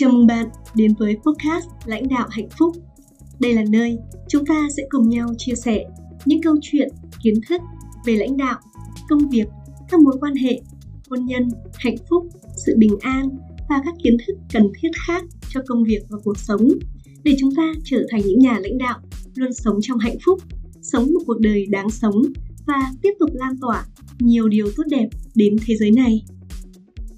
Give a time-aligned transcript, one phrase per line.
[0.00, 2.76] Chào mừng bạn đến với podcast Lãnh đạo hạnh phúc.
[3.40, 5.84] Đây là nơi chúng ta sẽ cùng nhau chia sẻ
[6.24, 6.88] những câu chuyện,
[7.22, 7.60] kiến thức
[8.06, 8.60] về lãnh đạo,
[9.08, 9.44] công việc,
[9.90, 10.60] các mối quan hệ,
[11.10, 12.26] hôn nhân, hạnh phúc,
[12.66, 13.28] sự bình an
[13.68, 16.68] và các kiến thức cần thiết khác cho công việc và cuộc sống
[17.24, 18.98] để chúng ta trở thành những nhà lãnh đạo
[19.34, 20.38] luôn sống trong hạnh phúc,
[20.82, 22.22] sống một cuộc đời đáng sống
[22.66, 23.86] và tiếp tục lan tỏa
[24.18, 26.24] nhiều điều tốt đẹp đến thế giới này.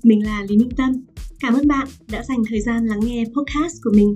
[0.03, 0.93] Mình là Lý Minh Tâm.
[1.41, 4.15] Cảm ơn bạn đã dành thời gian lắng nghe podcast của mình.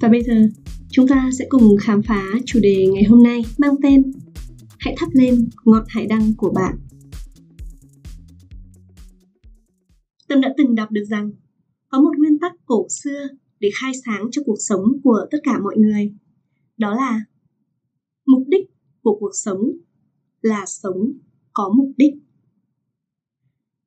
[0.00, 0.48] Và bây giờ,
[0.90, 4.12] chúng ta sẽ cùng khám phá chủ đề ngày hôm nay mang tên
[4.78, 6.78] Hãy thắp lên ngọn hải đăng của bạn.
[10.28, 11.30] Tâm đã từng đọc được rằng
[11.88, 13.28] có một nguyên tắc cổ xưa
[13.60, 16.14] để khai sáng cho cuộc sống của tất cả mọi người.
[16.76, 17.24] Đó là
[18.26, 18.70] mục đích
[19.02, 19.60] của cuộc sống
[20.42, 21.12] là sống
[21.52, 22.14] có mục đích.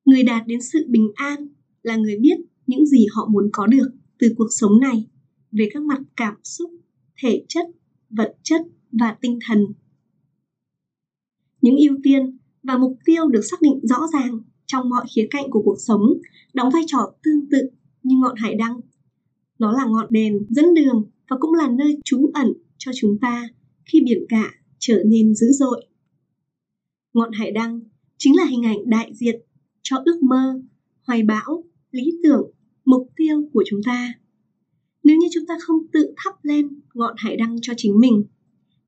[0.05, 1.48] Người đạt đến sự bình an
[1.84, 2.38] là người biết
[2.68, 5.08] những gì họ muốn có được từ cuộc sống này
[5.52, 6.72] về các mặt cảm xúc,
[7.23, 7.66] thể chất,
[8.10, 9.66] vật chất và tinh thần.
[11.62, 15.46] Những ưu tiên và mục tiêu được xác định rõ ràng trong mọi khía cạnh
[15.50, 16.02] của cuộc sống
[16.54, 17.70] đóng vai trò tương tự
[18.04, 18.80] như ngọn hải đăng.
[19.60, 23.48] Nó là ngọn đèn dẫn đường và cũng là nơi trú ẩn cho chúng ta
[23.86, 25.86] khi biển cả trở nên dữ dội.
[27.14, 27.80] Ngọn hải đăng
[28.18, 29.42] chính là hình ảnh đại diện
[29.82, 30.62] cho ước mơ,
[31.08, 32.52] hoài bão, lý tưởng,
[32.86, 34.14] mục tiêu của chúng ta.
[35.03, 38.23] Nếu như chúng ta không tự thắp lên ngọn hải đăng cho chính mình,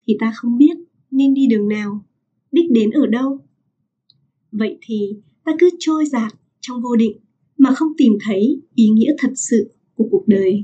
[0.07, 0.77] thì ta không biết
[1.11, 2.05] nên đi đường nào,
[2.51, 3.39] đích đến ở đâu.
[4.51, 7.17] Vậy thì ta cứ trôi dạt trong vô định
[7.57, 10.63] mà không tìm thấy ý nghĩa thật sự của cuộc đời.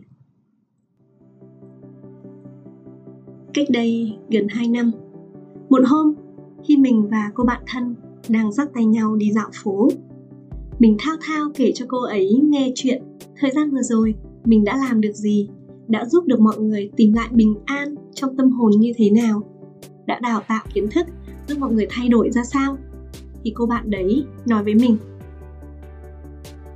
[3.53, 4.91] Cách đây gần 2 năm,
[5.69, 6.13] một hôm
[6.67, 7.95] khi mình và cô bạn thân
[8.29, 9.89] đang dắt tay nhau đi dạo phố
[10.79, 13.03] mình thao thao kể cho cô ấy nghe chuyện.
[13.39, 15.49] Thời gian vừa rồi, mình đã làm được gì?
[15.87, 19.43] Đã giúp được mọi người tìm lại bình an trong tâm hồn như thế nào?
[20.05, 21.07] Đã đào tạo kiến thức
[21.47, 22.77] giúp mọi người thay đổi ra sao?
[23.43, 24.97] Thì cô bạn đấy nói với mình.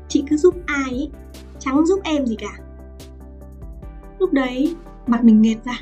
[0.07, 1.09] Chị cứ giúp ai ấy,
[1.59, 2.59] chẳng giúp em gì cả.
[4.19, 4.75] Lúc đấy,
[5.07, 5.79] mặt mình nghệt ra.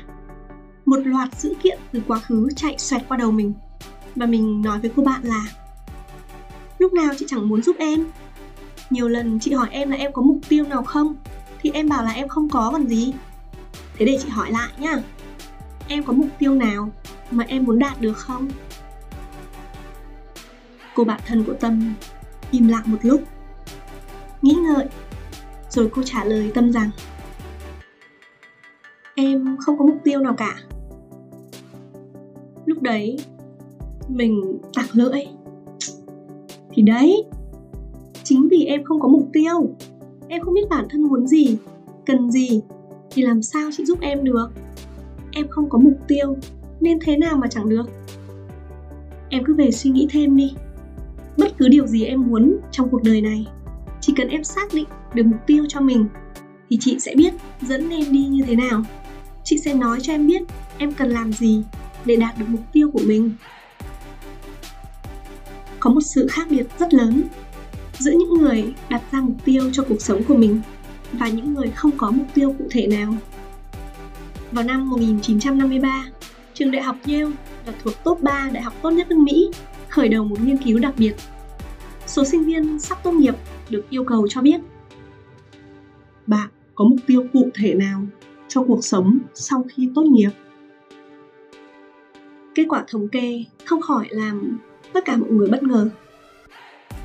[0.84, 3.52] Một loạt dữ kiện từ quá khứ chạy xoẹt qua đầu mình.
[4.16, 5.44] Và mình nói với cô bạn là
[6.82, 8.06] lúc nào chị chẳng muốn giúp em.
[8.90, 11.14] Nhiều lần chị hỏi em là em có mục tiêu nào không,
[11.60, 13.12] thì em bảo là em không có còn gì.
[13.94, 15.02] Thế để chị hỏi lại nhá.
[15.88, 16.90] Em có mục tiêu nào
[17.30, 18.48] mà em muốn đạt được không?
[20.94, 21.94] Cô bạn thân của tâm
[22.50, 23.22] im lặng một lúc,
[24.42, 24.86] nghĩ ngợi,
[25.70, 26.90] rồi cô trả lời tâm rằng,
[29.14, 30.54] em không có mục tiêu nào cả.
[32.66, 33.18] Lúc đấy
[34.08, 35.22] mình tặc lưỡi
[36.72, 37.24] thì đấy,
[38.24, 39.74] chính vì em không có mục tiêu,
[40.28, 41.56] em không biết bản thân muốn gì,
[42.06, 42.60] cần gì,
[43.10, 44.48] thì làm sao chị giúp em được?
[45.32, 46.36] Em không có mục tiêu,
[46.80, 47.84] nên thế nào mà chẳng được?
[49.28, 50.54] Em cứ về suy nghĩ thêm đi.
[51.38, 53.46] Bất cứ điều gì em muốn trong cuộc đời này,
[54.00, 56.06] chỉ cần em xác định được mục tiêu cho mình,
[56.70, 58.82] thì chị sẽ biết dẫn em đi như thế nào.
[59.44, 60.42] Chị sẽ nói cho em biết
[60.78, 61.62] em cần làm gì
[62.04, 63.30] để đạt được mục tiêu của mình
[65.82, 67.22] có một sự khác biệt rất lớn
[67.98, 70.60] giữa những người đặt ra mục tiêu cho cuộc sống của mình
[71.12, 73.14] và những người không có mục tiêu cụ thể nào.
[74.52, 76.04] Vào năm 1953,
[76.54, 77.30] trường đại học Yale
[77.66, 79.50] là thuộc top 3 đại học tốt nhất nước Mỹ
[79.88, 81.14] khởi đầu một nghiên cứu đặc biệt.
[82.06, 83.34] Số sinh viên sắp tốt nghiệp
[83.70, 84.60] được yêu cầu cho biết
[86.26, 88.02] bạn có mục tiêu cụ thể nào
[88.48, 90.30] cho cuộc sống sau khi tốt nghiệp?
[92.54, 94.58] Kết quả thống kê không khỏi làm
[94.92, 95.88] tất cả mọi người bất ngờ.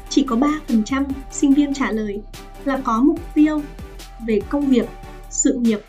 [0.09, 0.35] Chỉ có
[0.67, 2.21] 3% sinh viên trả lời
[2.65, 3.61] là có mục tiêu
[4.27, 4.85] về công việc,
[5.29, 5.79] sự nghiệp,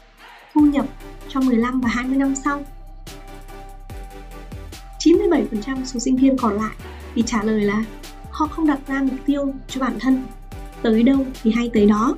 [0.55, 0.87] thu nhập
[1.29, 2.65] trong 15 và 20 năm sau.
[4.99, 6.75] 97% số sinh viên còn lại
[7.15, 7.85] thì trả lời là
[8.31, 10.23] họ không đặt ra mục tiêu cho bản thân.
[10.83, 12.17] Tới đâu thì hay tới đó.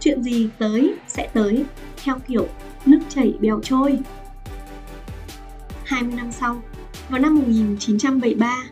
[0.00, 1.64] Chuyện gì tới sẽ tới
[2.04, 2.46] theo kiểu
[2.86, 3.98] nước chảy bèo trôi.
[5.84, 6.62] 20 năm sau,
[7.10, 8.70] vào năm 1973,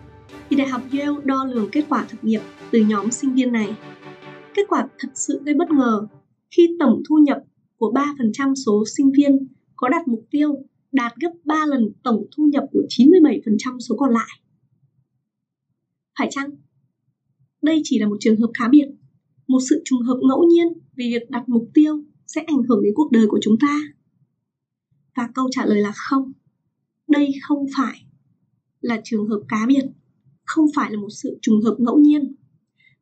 [0.51, 2.41] thì Đại học Yale đo lường kết quả thực nghiệm
[2.71, 3.77] từ nhóm sinh viên này.
[4.55, 6.07] Kết quả thật sự gây bất ngờ
[6.51, 7.39] khi tổng thu nhập
[7.77, 10.55] của 3% số sinh viên có đặt mục tiêu
[10.93, 14.41] đạt gấp 3 lần tổng thu nhập của 97% số còn lại.
[16.19, 16.51] Phải chăng?
[17.63, 18.87] Đây chỉ là một trường hợp khá biệt,
[19.49, 22.93] một sự trùng hợp ngẫu nhiên về việc đặt mục tiêu sẽ ảnh hưởng đến
[22.97, 23.81] cuộc đời của chúng ta.
[25.17, 26.33] Và câu trả lời là không.
[27.09, 28.08] Đây không phải
[28.81, 29.85] là trường hợp cá biệt
[30.45, 32.35] không phải là một sự trùng hợp ngẫu nhiên.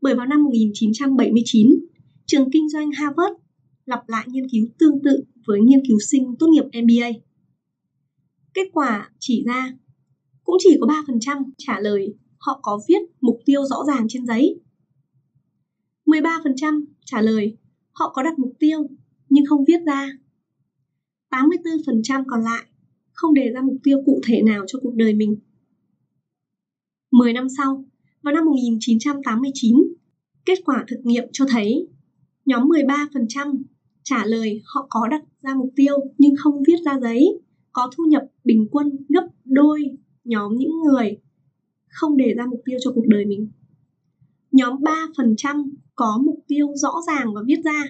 [0.00, 1.70] Bởi vào năm 1979,
[2.26, 3.34] trường kinh doanh Harvard
[3.84, 7.08] lặp lại nghiên cứu tương tự với nghiên cứu sinh tốt nghiệp MBA.
[8.54, 9.72] Kết quả chỉ ra
[10.44, 14.60] cũng chỉ có 3% trả lời họ có viết mục tiêu rõ ràng trên giấy.
[16.06, 17.56] 13% trả lời
[17.92, 18.86] họ có đặt mục tiêu
[19.28, 20.10] nhưng không viết ra.
[21.30, 22.64] 84% còn lại
[23.12, 25.36] không đề ra mục tiêu cụ thể nào cho cuộc đời mình.
[27.16, 27.84] 10 năm sau,
[28.22, 29.76] vào năm 1989,
[30.44, 31.88] kết quả thực nghiệm cho thấy
[32.46, 33.62] nhóm 13%
[34.02, 37.40] trả lời họ có đặt ra mục tiêu nhưng không viết ra giấy,
[37.72, 41.18] có thu nhập bình quân gấp đôi nhóm những người
[41.88, 43.48] không đề ra mục tiêu cho cuộc đời mình.
[44.52, 47.82] Nhóm 3% có mục tiêu rõ ràng và viết ra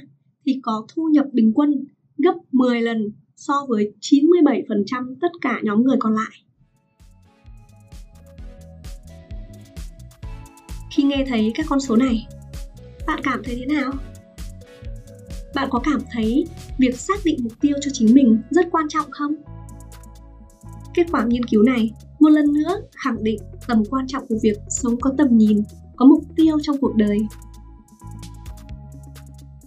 [0.44, 1.84] thì có thu nhập bình quân
[2.18, 6.42] gấp 10 lần so với 97% tất cả nhóm người còn lại.
[10.96, 12.26] Khi nghe thấy các con số này,
[13.06, 13.92] bạn cảm thấy thế nào?
[15.54, 16.46] Bạn có cảm thấy
[16.78, 19.34] việc xác định mục tiêu cho chính mình rất quan trọng không?
[20.94, 21.90] Kết quả nghiên cứu này
[22.20, 25.62] một lần nữa khẳng định tầm quan trọng của việc sống có tầm nhìn,
[25.96, 27.18] có mục tiêu trong cuộc đời.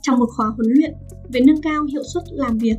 [0.01, 0.93] Trong một khóa huấn luyện
[1.33, 2.77] về nâng cao hiệu suất làm việc,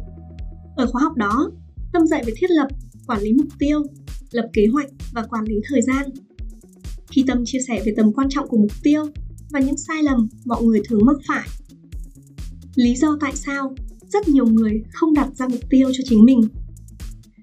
[0.77, 1.51] ở khóa học đó,
[1.93, 2.69] Tâm dạy về thiết lập,
[3.07, 3.83] quản lý mục tiêu,
[4.31, 6.07] lập kế hoạch và quản lý thời gian.
[7.11, 9.05] Khi Tâm chia sẻ về tầm quan trọng của mục tiêu
[9.51, 11.49] và những sai lầm mọi người thường mắc phải.
[12.75, 13.75] Lý do tại sao
[14.09, 16.41] rất nhiều người không đặt ra mục tiêu cho chính mình.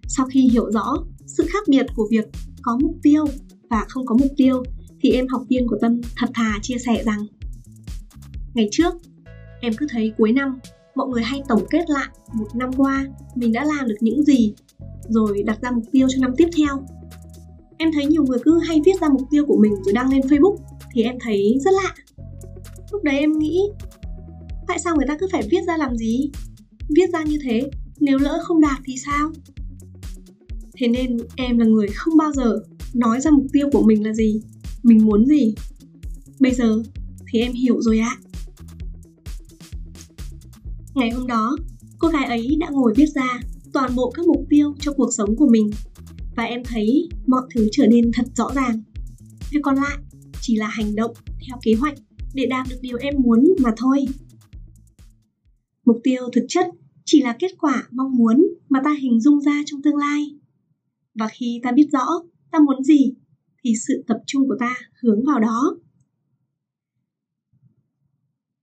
[0.08, 2.26] Sau khi hiểu rõ sự khác biệt của việc
[2.62, 3.26] có mục tiêu
[3.70, 4.64] và không có mục tiêu
[5.02, 7.26] thì em học viên của Tâm thật thà chia sẻ rằng
[8.54, 8.94] Ngày trước,
[9.62, 10.60] em cứ thấy cuối năm
[10.96, 14.54] mọi người hay tổng kết lại một năm qua mình đã làm được những gì
[15.10, 16.86] rồi đặt ra mục tiêu cho năm tiếp theo
[17.78, 20.22] em thấy nhiều người cứ hay viết ra mục tiêu của mình rồi đăng lên
[20.22, 20.56] facebook,
[20.94, 21.96] thì em thấy rất lạ.
[22.92, 23.62] Lúc đấy em nghĩ,
[24.68, 26.30] tại sao người ta cứ phải viết ra làm gì?
[26.96, 27.70] Viết ra như thế,
[28.00, 29.32] nếu lỡ không đạt thì sao?
[30.78, 32.60] Thế nên em là người không bao giờ
[32.94, 34.42] nói ra mục tiêu của mình là gì,
[34.84, 35.56] mình muốn gì.
[36.40, 36.84] Bây giờ
[37.32, 38.18] thì em hiểu rồi ạ.
[40.96, 41.58] Ngày hôm đó,
[42.00, 43.40] cô gái ấy đã ngồi viết ra
[43.74, 45.72] toàn bộ các mục tiêu cho cuộc sống của mình
[46.38, 48.82] và em thấy mọi thứ trở nên thật rõ ràng.
[49.52, 49.98] Việc còn lại,
[50.42, 51.14] chỉ là hành động
[51.48, 51.98] theo kế hoạch
[52.34, 54.06] để đạt được điều em muốn mà thôi.
[55.86, 56.66] Mục tiêu thực chất
[57.06, 60.36] chỉ là kết quả mong muốn mà ta hình dung ra trong tương lai.
[61.16, 62.06] Và khi ta biết rõ
[62.52, 63.14] ta muốn gì,
[63.64, 65.78] thì sự tập trung của ta hướng vào đó.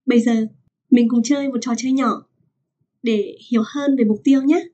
[0.07, 0.47] Bây giờ,
[0.91, 2.23] mình cùng chơi một trò chơi nhỏ
[3.03, 4.69] để hiểu hơn về mục tiêu nhé.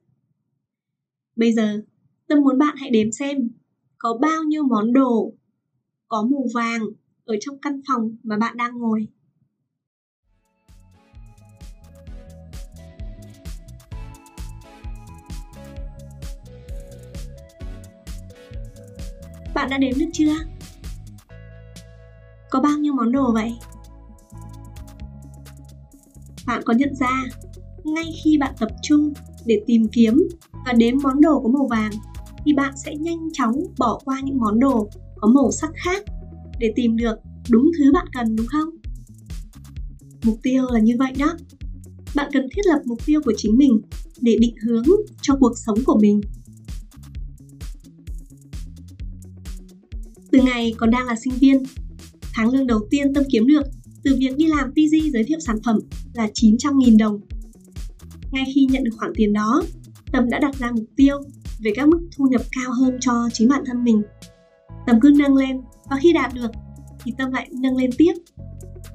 [1.36, 1.82] Bây giờ
[2.30, 3.50] tâm muốn bạn hãy đếm xem
[3.98, 5.32] có bao nhiêu món đồ
[6.08, 6.82] có màu vàng
[7.24, 9.06] ở trong căn phòng mà bạn đang ngồi
[19.54, 20.34] Bạn đã đếm được chưa?
[22.50, 23.52] Có bao nhiêu món đồ vậy?
[26.46, 27.24] Bạn có nhận ra,
[27.84, 29.12] ngay khi bạn tập trung
[29.46, 30.28] để tìm kiếm
[30.66, 31.90] và đếm món đồ có màu vàng
[32.44, 36.04] thì bạn sẽ nhanh chóng bỏ qua những món đồ có màu sắc khác
[36.58, 37.14] để tìm được
[37.50, 38.68] đúng thứ bạn cần đúng không?
[40.24, 41.36] Mục tiêu là như vậy đó.
[42.14, 43.80] Bạn cần thiết lập mục tiêu của chính mình
[44.20, 44.84] để định hướng
[45.22, 46.20] cho cuộc sống của mình
[50.32, 51.62] Từ ngày còn đang là sinh viên,
[52.32, 53.62] tháng lương đầu tiên Tâm kiếm được
[54.04, 55.78] từ việc đi làm PG giới thiệu sản phẩm
[56.14, 57.20] là 900.000 đồng.
[58.32, 59.62] Ngay khi nhận được khoản tiền đó,
[60.12, 61.16] Tâm đã đặt ra mục tiêu
[61.64, 64.02] về các mức thu nhập cao hơn cho chính bản thân mình.
[64.86, 66.50] Tâm cứ nâng lên và khi đạt được
[67.04, 68.12] thì Tâm lại nâng lên tiếp.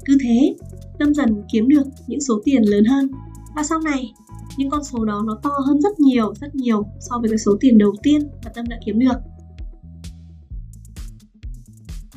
[0.05, 0.55] Cứ thế,
[0.99, 3.11] Tâm dần kiếm được những số tiền lớn hơn
[3.55, 4.13] và sau này
[4.57, 7.57] những con số đó nó to hơn rất nhiều rất nhiều so với cái số
[7.59, 9.17] tiền đầu tiên mà Tâm đã kiếm được.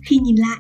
[0.02, 0.58] Khi nhìn lại,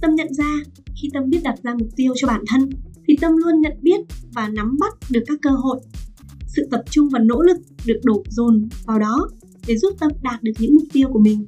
[0.00, 0.54] Tâm nhận ra
[1.02, 2.70] khi Tâm biết đặt ra mục tiêu cho bản thân
[3.08, 4.00] thì Tâm luôn nhận biết
[4.32, 5.80] và nắm bắt được các cơ hội.
[6.56, 7.56] Sự tập trung và nỗ lực
[7.86, 9.28] được đổ dồn vào đó
[9.66, 11.44] để giúp Tâm đạt được những mục tiêu của mình.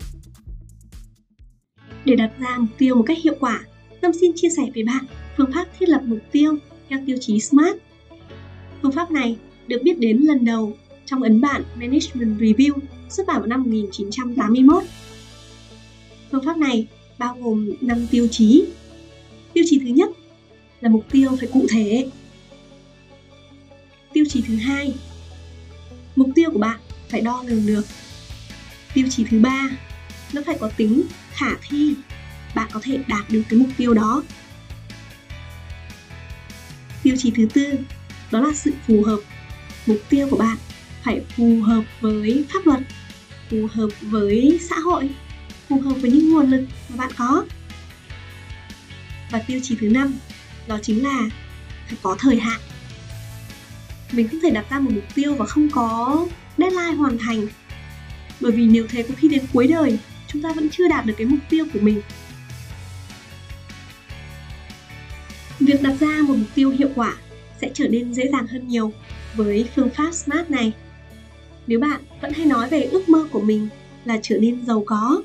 [2.05, 3.65] Để đặt ra mục tiêu một cách hiệu quả,
[4.01, 5.05] Tâm xin chia sẻ với bạn
[5.37, 6.57] phương pháp thiết lập mục tiêu
[6.89, 7.77] theo tiêu chí SMART.
[8.83, 10.73] Phương pháp này được biết đến lần đầu
[11.07, 12.73] trong ấn bản Management Review
[13.09, 14.83] xuất bản vào năm 1981.
[16.33, 16.87] Phương pháp này
[17.19, 18.65] bao gồm 5 tiêu chí.
[19.53, 20.11] Tiêu chí thứ nhất
[20.81, 22.11] là mục tiêu phải cụ thể.
[24.35, 24.95] Tiêu chí thứ hai,
[26.17, 27.87] mục tiêu của bạn phải đo lường được.
[28.95, 29.69] Tiêu chí thứ ba,
[30.33, 31.95] nó phải có tính khả thi,
[32.55, 34.23] bạn có thể đạt được cái mục tiêu đó.
[37.03, 37.75] Tiêu chí thứ tư,
[38.31, 39.19] đó là sự phù hợp.
[39.87, 40.57] Mục tiêu của bạn
[41.05, 42.81] phải phù hợp với pháp luật
[43.51, 45.11] phù hợp với xã hội
[45.69, 47.45] phù hợp với những nguồn lực mà bạn có.
[49.31, 50.15] Và tiêu chí thứ năm
[50.67, 51.29] đó chính là
[51.89, 52.61] phải có thời hạn
[54.17, 56.27] mình không thể đặt ra một mục tiêu và không có
[56.59, 57.47] deadline hoàn thành.
[58.41, 61.15] Bởi vì nếu thế có khi đến cuối đời, chúng ta vẫn chưa đạt được
[61.19, 62.03] cái mục tiêu của mình.
[65.61, 67.15] Việc đặt ra một mục tiêu hiệu quả
[67.61, 68.93] sẽ trở nên dễ dàng hơn nhiều
[69.35, 70.73] với phương pháp smart này.
[71.67, 73.69] Nếu bạn vẫn hay nói về ước mơ của mình
[74.05, 75.23] là trở nên giàu có,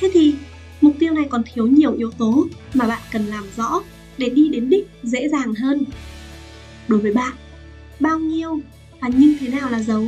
[0.00, 0.34] thế thì
[0.80, 3.82] mục tiêu này còn thiếu nhiều yếu tố mà bạn cần làm rõ
[4.18, 5.84] để đi đến đích dễ dàng hơn.
[6.88, 7.32] Đối với bạn
[8.00, 8.60] bao nhiêu,
[9.00, 10.06] và như thế nào là giàu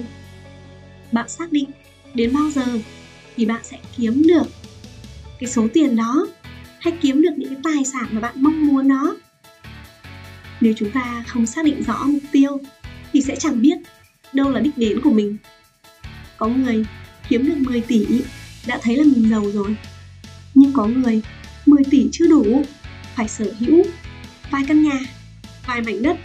[1.12, 1.70] bạn xác định
[2.14, 2.64] đến bao giờ
[3.36, 4.46] thì bạn sẽ kiếm được
[5.40, 6.26] cái số tiền đó,
[6.80, 9.16] hay kiếm được những cái tài sản mà bạn mong muốn đó.
[10.60, 12.60] Nếu chúng ta không xác định rõ mục tiêu
[13.12, 13.78] thì sẽ chẳng biết
[14.32, 15.36] đâu là đích đến của mình.
[16.36, 16.84] Có người
[17.28, 18.06] kiếm được 10 tỷ
[18.66, 19.76] đã thấy là mình giàu rồi,
[20.54, 21.22] nhưng có người
[21.66, 22.62] 10 tỷ chưa đủ
[23.14, 23.84] phải sở hữu
[24.50, 25.00] vài căn nhà,
[25.66, 26.16] vài mảnh đất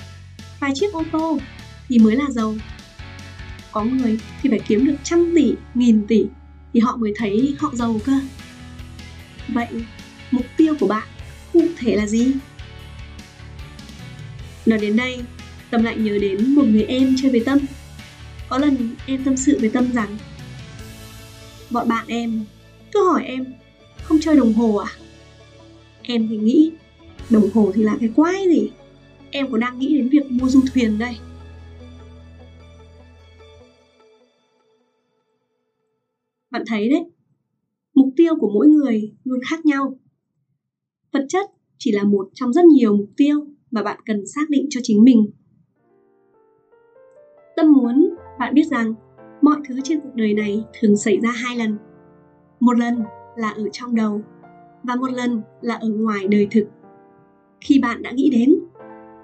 [0.63, 1.39] vài chiếc ô tô
[1.89, 2.55] thì mới là giàu.
[3.71, 6.25] Có người thì phải kiếm được trăm tỷ, nghìn tỷ
[6.73, 8.13] thì họ mới thấy họ giàu cơ.
[9.47, 9.67] Vậy
[10.31, 11.07] mục tiêu của bạn
[11.53, 12.31] cụ thể là gì?
[14.65, 15.21] Nói đến đây,
[15.69, 17.59] tâm lại nhớ đến một người em chơi với tâm.
[18.49, 20.17] Có lần em tâm sự với tâm rằng,
[21.69, 22.45] bọn bạn em,
[22.91, 23.45] cứ hỏi em,
[24.03, 24.91] không chơi đồng hồ à?
[26.01, 26.71] Em thì nghĩ,
[27.29, 28.69] đồng hồ thì là cái quái gì?
[29.33, 31.17] Em có đang nghĩ đến việc mua du thuyền đây.
[36.51, 37.03] Bạn thấy đấy,
[37.93, 39.97] mục tiêu của mỗi người luôn khác nhau.
[41.13, 44.67] Vật chất chỉ là một trong rất nhiều mục tiêu mà bạn cần xác định
[44.69, 45.31] cho chính mình.
[47.55, 48.93] Tâm muốn, bạn biết rằng
[49.41, 51.77] mọi thứ trên cuộc đời này thường xảy ra hai lần.
[52.59, 53.03] Một lần
[53.37, 54.21] là ở trong đầu
[54.83, 56.65] và một lần là ở ngoài đời thực.
[57.61, 58.62] Khi bạn đã nghĩ đến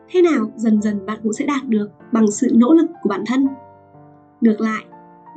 [0.10, 3.24] thế nào dần dần bạn cũng sẽ đạt được bằng sự nỗ lực của bản
[3.28, 3.48] thân.
[4.42, 4.86] Ngược lại,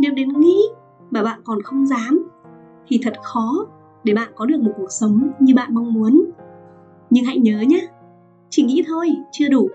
[0.00, 0.56] nếu đến nghĩ
[1.10, 2.28] mà bạn còn không dám,
[2.86, 3.66] thì thật khó
[4.04, 6.24] để bạn có được một cuộc sống như bạn mong muốn.
[7.10, 7.86] Nhưng hãy nhớ nhé,
[8.50, 9.68] chỉ nghĩ thôi, chưa đủ.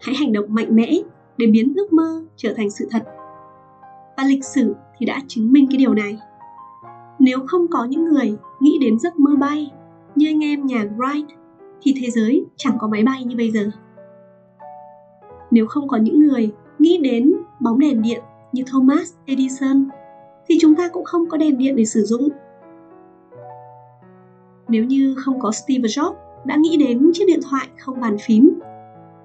[0.00, 0.92] Hãy hành động mạnh mẽ
[1.36, 3.02] để biến ước mơ trở thành sự thật.
[4.16, 6.18] Và lịch sử thì đã chứng minh cái điều này.
[7.18, 9.70] Nếu không có những người nghĩ đến giấc mơ bay
[10.14, 11.26] như anh em nhà Wright,
[11.82, 13.70] thì thế giới chẳng có máy bay như bây giờ
[15.54, 19.88] nếu không có những người nghĩ đến bóng đèn điện như Thomas Edison
[20.48, 22.28] thì chúng ta cũng không có đèn điện để sử dụng
[24.68, 28.50] nếu như không có Steve Jobs đã nghĩ đến chiếc điện thoại không bàn phím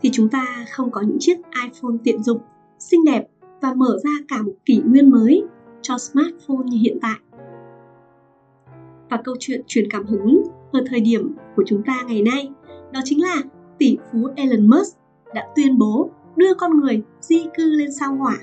[0.02, 2.40] thì chúng ta không có những chiếc iPhone tiện dụng,
[2.80, 3.24] xinh đẹp
[3.62, 5.44] và mở ra cả một kỷ nguyên mới
[5.82, 7.20] cho smartphone như hiện tại.
[9.10, 12.52] Và câu chuyện truyền cảm hứng ở thời điểm của chúng ta ngày nay
[12.92, 13.36] đó chính là
[13.78, 14.98] tỷ phú Elon Musk
[15.34, 18.38] đã tuyên bố đưa con người di cư lên sao hỏa.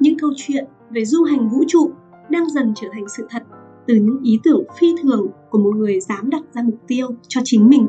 [0.00, 1.90] Những câu chuyện về du hành vũ trụ
[2.30, 3.42] đang dần trở thành sự thật
[3.86, 7.40] từ những ý tưởng phi thường của một người dám đặt ra mục tiêu cho
[7.44, 7.88] chính mình.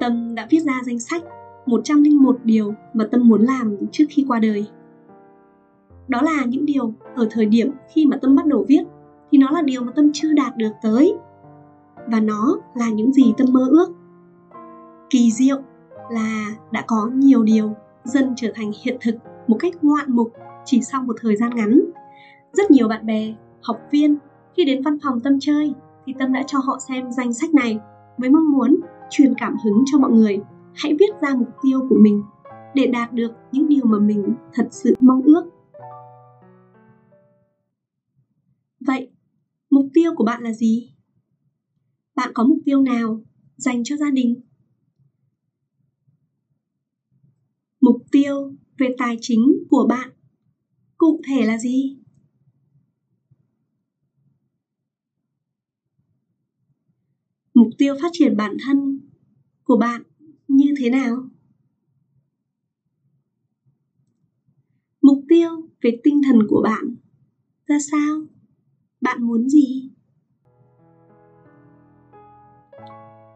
[0.00, 1.22] Tâm đã viết ra danh sách
[1.66, 4.66] 101 điều mà Tâm muốn làm trước khi qua đời.
[6.08, 8.82] Đó là những điều ở thời điểm khi mà Tâm bắt đầu viết
[9.32, 11.14] thì nó là điều mà Tâm chưa đạt được tới.
[12.06, 13.88] Và nó là những gì Tâm mơ ước.
[15.10, 15.56] Kỳ diệu
[16.10, 19.14] là đã có nhiều điều dần trở thành hiện thực
[19.46, 20.32] một cách ngoạn mục
[20.64, 21.80] chỉ sau một thời gian ngắn.
[22.52, 24.16] Rất nhiều bạn bè, học viên
[24.56, 25.72] khi đến văn phòng Tâm chơi
[26.06, 27.78] thì Tâm đã cho họ xem danh sách này
[28.18, 28.80] với mong muốn
[29.10, 30.38] truyền cảm hứng cho mọi người
[30.74, 32.22] hãy viết ra mục tiêu của mình
[32.74, 35.50] để đạt được những điều mà mình thật sự mong ước.
[38.80, 39.10] Vậy,
[39.70, 40.94] mục tiêu của bạn là gì?
[42.14, 43.20] Bạn có mục tiêu nào
[43.56, 44.40] dành cho gia đình?
[47.80, 50.10] Mục tiêu về tài chính của bạn.
[50.96, 51.96] Cụ thể là gì?
[57.54, 59.00] Mục tiêu phát triển bản thân
[59.64, 60.02] của bạn
[60.48, 61.28] như thế nào?
[65.02, 65.50] Mục tiêu
[65.82, 66.96] về tinh thần của bạn
[67.66, 68.22] ra sao?
[69.00, 69.90] Bạn muốn gì?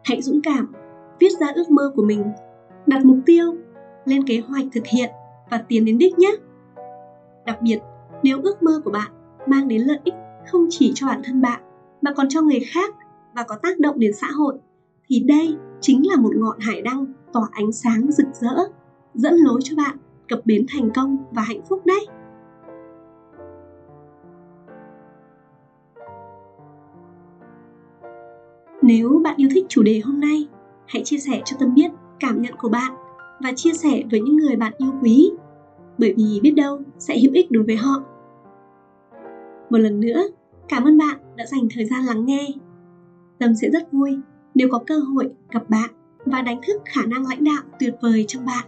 [0.03, 0.73] Hãy dũng cảm
[1.19, 2.23] viết ra ước mơ của mình,
[2.87, 3.68] đặt mục tiêu
[4.09, 5.09] lên kế hoạch thực hiện
[5.49, 6.31] và tiến đến đích nhé
[7.45, 7.79] đặc biệt
[8.23, 9.11] nếu ước mơ của bạn
[9.47, 10.13] mang đến lợi ích
[10.51, 11.61] không chỉ cho bản thân bạn
[12.01, 12.95] mà còn cho người khác
[13.35, 14.57] và có tác động đến xã hội
[15.07, 18.55] thì đây chính là một ngọn hải đăng tỏa ánh sáng rực rỡ,
[19.13, 19.97] dẫn lối cho bạn
[20.27, 22.07] cập bến thành công và hạnh phúc đấy.
[28.81, 30.47] Nếu bạn yêu thích chủ đề hôm nay,
[30.87, 32.91] hãy chia sẻ cho Tâm biết cảm nhận của bạn
[33.43, 35.31] và chia sẻ với những người bạn yêu quý,
[35.97, 38.01] bởi vì biết đâu sẽ hữu ích đối với họ.
[39.69, 40.21] Một lần nữa,
[40.67, 42.47] cảm ơn bạn đã dành thời gian lắng nghe.
[43.39, 44.19] Tâm sẽ rất vui
[44.55, 45.89] nếu có cơ hội gặp bạn
[46.25, 48.65] và đánh thức khả năng lãnh đạo tuyệt vời trong bạn.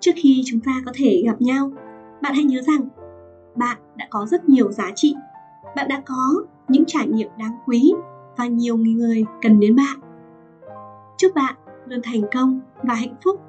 [0.00, 1.72] Trước khi chúng ta có thể gặp nhau,
[2.22, 2.88] bạn hãy nhớ rằng
[3.56, 5.14] bạn đã có rất nhiều giá trị,
[5.76, 7.92] bạn đã có những trải nghiệm đáng quý
[8.36, 10.00] và nhiều người cần đến bạn.
[11.18, 11.54] Chúc bạn
[11.86, 13.40] luôn thành công và hạnh phúc.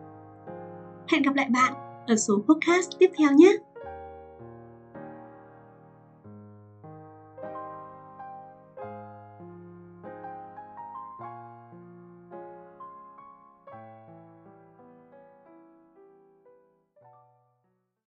[1.08, 1.74] Hẹn gặp lại bạn
[2.08, 3.58] ở số podcast tiếp theo nhé.